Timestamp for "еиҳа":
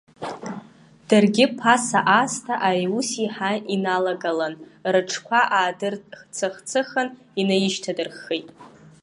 3.21-3.51